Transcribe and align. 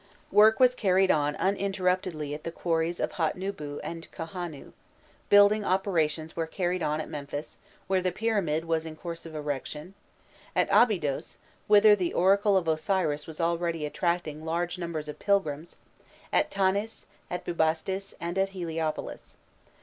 Work 0.31 0.59
was 0.59 0.73
carried 0.73 1.11
on 1.11 1.35
uninterruptedly 1.35 2.33
at 2.33 2.43
the 2.43 2.51
quarries 2.51 2.99
of 2.99 3.11
Hatnûbû 3.11 3.79
and 3.83 4.11
Kohanû; 4.11 4.71
building 5.29 5.63
operations 5.63 6.35
were 6.35 6.47
carried 6.47 6.81
on 6.81 6.99
at 6.99 7.07
Memphis, 7.07 7.59
where 7.85 8.01
the 8.01 8.11
pyramid 8.11 8.65
was 8.65 8.87
in 8.87 8.95
course 8.95 9.27
of 9.27 9.35
erection, 9.35 9.93
at 10.55 10.67
Abydos, 10.71 11.37
whither 11.67 11.95
the 11.95 12.15
oracle 12.15 12.57
of 12.57 12.67
Osiris 12.67 13.27
was 13.27 13.39
already 13.39 13.85
attracting 13.85 14.43
large 14.43 14.79
numbers 14.79 15.07
of 15.07 15.19
pilgrims, 15.19 15.75
at 16.33 16.49
Tanis, 16.49 17.05
at 17.29 17.45
Bubastis, 17.45 18.15
and 18.19 18.39
at 18.39 18.49
Heliopolis. 18.49 19.35